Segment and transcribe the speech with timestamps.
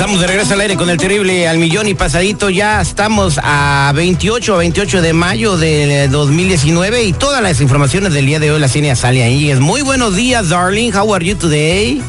[0.00, 2.48] Estamos de regreso al aire con el terrible al millón y pasadito.
[2.48, 8.40] Ya estamos a 28, 28 de mayo de 2019 y todas las informaciones del día
[8.40, 10.92] de hoy las tiene Azalia Es Muy buenos días, darling.
[10.94, 12.00] How are you today?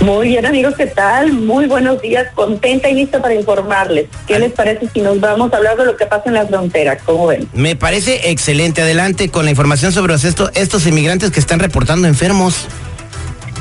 [0.00, 1.32] Muy bien, amigos, ¿qué tal?
[1.32, 4.06] Muy buenos días, contenta y lista para informarles.
[4.26, 6.98] ¿Qué les parece si nos vamos a hablar de lo que pasa en la frontera?
[6.98, 7.48] ¿Cómo ven?
[7.52, 8.82] Me parece excelente.
[8.82, 12.66] Adelante con la información sobre estos, estos inmigrantes que están reportando enfermos.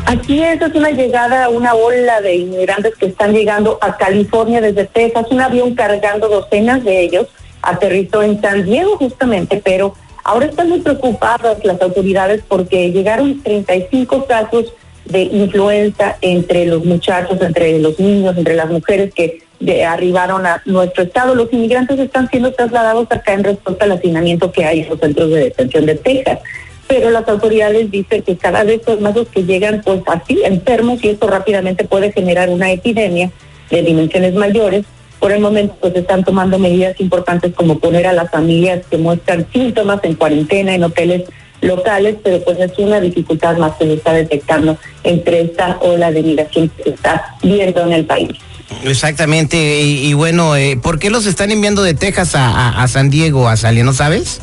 [0.06, 5.28] Aquí es, una llegada, una ola de inmigrantes que están llegando a California desde Texas.
[5.32, 7.28] Un avión cargando docenas de ellos
[7.62, 14.26] aterrizó en San Diego justamente, pero ahora están muy preocupadas las autoridades porque llegaron 35
[14.26, 14.74] casos
[15.06, 19.42] de influenza entre los muchachos, entre los niños, entre las mujeres que
[19.86, 21.34] arribaron a nuestro estado.
[21.34, 25.30] Los inmigrantes están siendo trasladados acá en respuesta al hacinamiento que hay en los centros
[25.30, 26.40] de detención de Texas
[26.94, 31.04] pero las autoridades dicen que cada vez son más los que llegan pues así enfermos
[31.04, 33.32] y esto rápidamente puede generar una epidemia
[33.72, 34.86] de dimensiones mayores.
[35.18, 39.48] Por el momento pues están tomando medidas importantes como poner a las familias que muestran
[39.52, 41.24] síntomas en cuarentena en hoteles
[41.62, 46.22] locales, pero pues es una dificultad más que se está detectando entre esta ola de
[46.22, 48.30] migración que se está viendo en el país.
[48.84, 53.48] Exactamente, y, bueno, eh, ¿por qué los están enviando de Texas a, a San Diego,
[53.48, 54.42] a Salia, no sabes?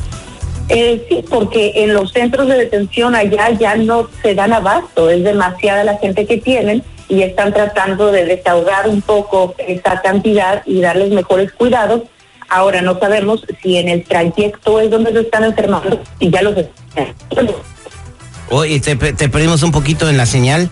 [0.73, 5.21] Eh, sí, porque en los centros de detención allá ya no se dan abasto, es
[5.21, 10.79] demasiada la gente que tienen y están tratando de desahogar un poco esa cantidad y
[10.79, 12.03] darles mejores cuidados.
[12.47, 16.55] Ahora no sabemos si en el trayecto es donde se están enfermando y ya los
[18.49, 20.69] Oye, te, te perdimos un poquito en la señal.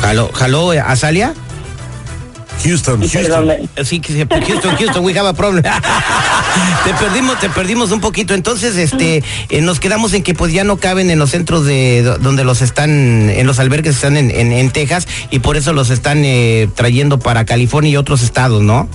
[0.00, 1.34] ¿Jaló, jaló Azalia?
[2.62, 3.68] Houston, Houston.
[3.84, 5.62] Sí, Houston, Houston, we have a problem.
[6.84, 8.34] te perdimos, te perdimos un poquito.
[8.34, 12.02] Entonces, este, eh, nos quedamos en que pues ya no caben en los centros de
[12.02, 16.24] donde los están, en los albergues están en, en, Texas y por eso los están
[16.24, 18.88] eh, trayendo para California y otros estados, ¿no?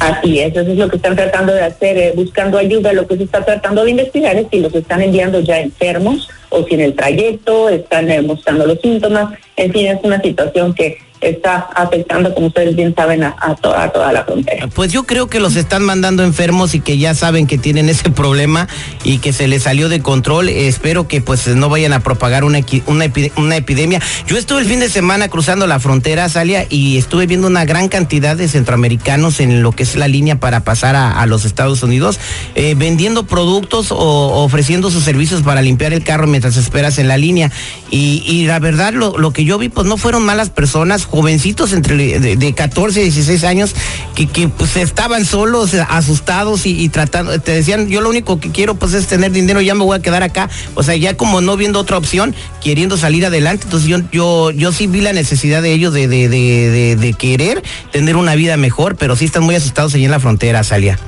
[0.00, 2.92] Así es, eso es lo que están tratando de hacer, eh, buscando ayuda.
[2.92, 6.64] Lo que se está tratando de investigar es si los están enviando ya enfermos o
[6.64, 9.38] si en el trayecto están mostrando los síntomas.
[9.56, 14.12] En fin, es una situación que está afectando, como ustedes bien saben, a, toda, toda
[14.12, 14.68] la frontera.
[14.68, 18.10] Pues yo creo que los están mandando enfermos y que ya saben que tienen ese
[18.22, 18.68] problema
[19.04, 20.48] y que se les salió de control.
[20.48, 24.00] Espero que pues no vayan a propagar una, una, epidemia.
[24.26, 27.88] Yo estuve el fin de semana cruzando la frontera, Salia, y estuve viendo una gran
[27.88, 32.18] cantidad de centroamericanos en lo que es la línea para pasar a, los Estados Unidos,
[32.56, 37.16] eh, vendiendo productos o ofreciendo sus servicios para limpiar el carro mientras esperas en la
[37.16, 37.50] línea.
[37.90, 41.74] Y, y la verdad, lo, lo que yo vi, pues no fueron malas personas jovencitos
[41.74, 43.74] entre de, 14 y 16 años
[44.14, 48.76] que, que pues estaban solos, asustados y, tratando, te decían, yo lo único que quiero
[48.76, 51.58] pues es tener dinero, ya me voy a quedar acá, o sea, ya como no
[51.58, 55.74] viendo otra opción, queriendo salir adelante, entonces yo, yo, yo sí vi la necesidad de
[55.74, 59.92] ellos de, de, de, de querer tener una vida mejor, pero sí están muy asustados
[59.94, 60.98] allí en la frontera, Salia.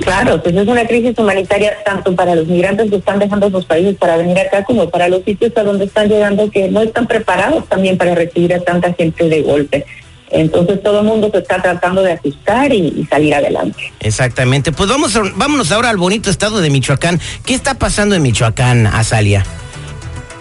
[0.00, 3.96] Claro, pues es una crisis humanitaria tanto para los migrantes que están dejando sus países
[3.96, 7.68] para venir acá como para los sitios a donde están llegando que no están preparados
[7.68, 9.86] también para recibir a tanta gente de golpe.
[10.30, 13.92] Entonces todo el mundo se está tratando de ajustar y, salir adelante.
[14.00, 14.72] Exactamente.
[14.72, 17.20] Pues vamos vámonos ahora al bonito estado de Michoacán.
[17.44, 19.44] ¿Qué está pasando en Michoacán, Azalia?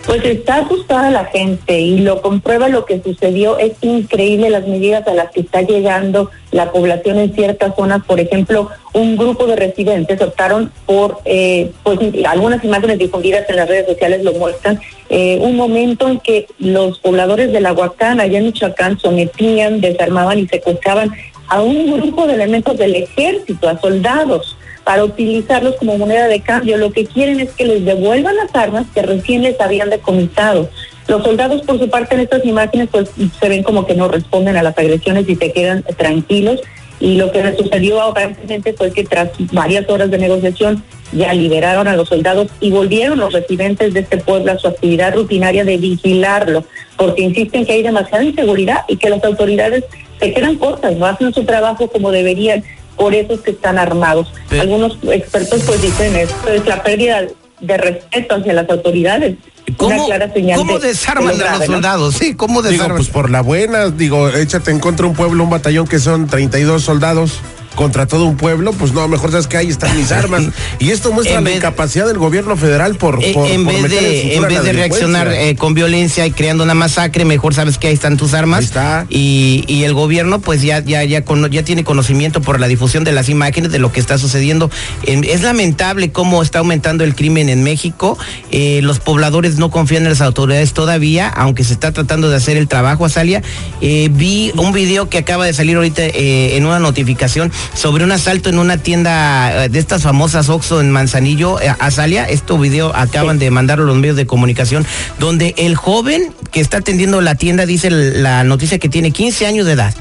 [0.06, 3.58] Pues está asustada la gente y lo comprueba lo que sucedió.
[3.58, 8.04] Es increíble las medidas a las que está llegando la población en ciertas zonas.
[8.06, 13.68] Por ejemplo, un grupo de residentes optaron por, eh, pues algunas imágenes difundidas en las
[13.68, 14.80] redes sociales lo muestran,
[15.10, 20.38] eh, un momento en que los pobladores de la Huacán, allá en Michoacán, sometían, desarmaban
[20.38, 21.12] y secuestraban
[21.48, 26.78] a un grupo de elementos del ejército, a soldados para utilizarlos como moneda de cambio.
[26.78, 30.70] Lo que quieren es que les devuelvan las armas que recién les habían decomisado.
[31.08, 33.10] Los soldados, por su parte, en estas imágenes, pues
[33.40, 36.62] se ven como que no responden a las agresiones y se quedan tranquilos.
[37.00, 40.82] Y lo que sucedió aparentemente fue que tras varias horas de negociación
[41.12, 45.14] ya liberaron a los soldados y volvieron los residentes de este pueblo a su actividad
[45.14, 46.64] rutinaria de vigilarlo,
[46.96, 49.84] porque insisten que hay demasiada inseguridad y que las autoridades
[50.26, 52.64] se quedan cortas, no hacen su trabajo como deberían
[52.96, 54.34] por eso que están armados.
[54.52, 57.24] Algunos expertos pues dicen esto es la pérdida
[57.60, 59.36] de respeto hacia las autoridades.
[59.78, 60.08] ¿Cómo,
[60.56, 62.16] ¿cómo desarman a los soldados?
[62.16, 66.00] Sí, Digo, pues por la buena, digo, échate en contra un pueblo, un batallón que
[66.00, 67.40] son 32 soldados.
[67.76, 70.46] Contra todo un pueblo, pues no, mejor sabes que ahí están mis armas.
[70.80, 74.44] Y esto muestra la incapacidad del gobierno federal por, eh, por en vez de, en
[74.44, 78.18] vez de reaccionar eh, con violencia y creando una masacre, mejor sabes que ahí están
[78.18, 78.60] tus armas.
[78.60, 79.06] Ahí está.
[79.10, 83.12] Y, y el gobierno pues ya ya ya ya tiene conocimiento por la difusión de
[83.12, 84.72] las imágenes de lo que está sucediendo.
[85.04, 88.18] es lamentable cómo está aumentando el crimen en México.
[88.52, 92.58] Eh, los pobladores no confían en las autoridades todavía, aunque se está tratando de hacer
[92.58, 93.42] el trabajo, Azalia.
[93.82, 98.60] vi un video que acaba de salir ahorita en una notificación sobre un asalto en
[98.60, 102.26] una tienda de estas famosas Oxxo en Manzanillo, Azalia.
[102.26, 104.86] Este video acaban de mandarlo los medios de comunicación,
[105.20, 109.66] donde el joven que está atendiendo la tienda dice la noticia que tiene 15 años
[109.66, 109.94] de edad.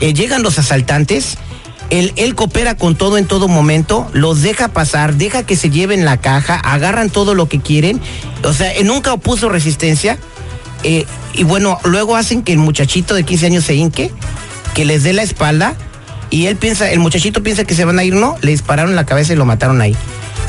[0.00, 1.38] Eh, llegan los asaltantes.
[1.88, 6.04] Él, él, coopera con todo en todo momento, los deja pasar, deja que se lleven
[6.04, 8.00] la caja, agarran todo lo que quieren,
[8.42, 10.18] o sea, nunca opuso resistencia.
[10.82, 14.10] Eh, y bueno, luego hacen que el muchachito de 15 años se hinque,
[14.74, 15.76] que les dé la espalda,
[16.30, 19.06] y él piensa, el muchachito piensa que se van a ir, no, le dispararon la
[19.06, 19.96] cabeza y lo mataron ahí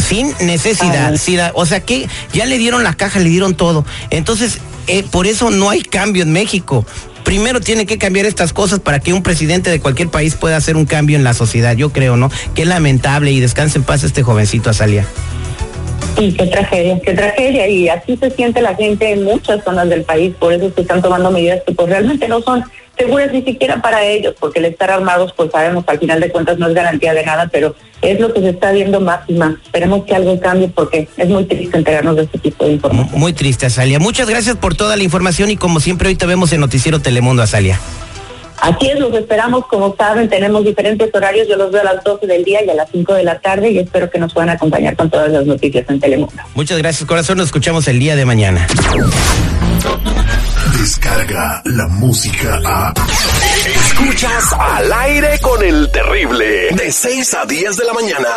[0.07, 1.51] sin necesidad.
[1.55, 3.85] o sea que ya le dieron la caja, le dieron todo.
[4.09, 6.85] Entonces, eh, por eso no hay cambio en México.
[7.23, 10.77] Primero tiene que cambiar estas cosas para que un presidente de cualquier país pueda hacer
[10.77, 12.31] un cambio en la sociedad, yo creo, ¿no?
[12.55, 15.05] Qué lamentable y descanse en paz este jovencito Azalia.
[16.17, 17.67] Sí, qué tragedia, qué tragedia.
[17.67, 21.01] Y así se siente la gente en muchas zonas del país, por eso se están
[21.01, 22.63] tomando medidas que pues realmente no son
[22.97, 26.57] seguras ni siquiera para ellos, porque el estar armados, pues sabemos, al final de cuentas
[26.57, 29.59] no es garantía de nada, pero es lo que se está viendo máxima.
[29.63, 33.19] Esperemos que algo cambie porque es muy triste enterarnos de este tipo de información.
[33.19, 33.99] Muy triste, Azalia.
[33.99, 37.43] Muchas gracias por toda la información y como siempre hoy te vemos en Noticiero Telemundo,
[37.43, 37.79] Azalia.
[38.61, 42.25] Así es, los esperamos, como saben, tenemos diferentes horarios, yo los veo a las 12
[42.27, 44.95] del día y a las 5 de la tarde y espero que nos puedan acompañar
[44.95, 46.35] con todas las noticias en Telemundo.
[46.55, 48.67] Muchas gracias, corazón, nos escuchamos el día de mañana.
[50.79, 52.93] Descarga la música a.
[53.65, 56.69] Escuchas al aire con el terrible.
[56.71, 58.27] De 6 a 10 de la mañana.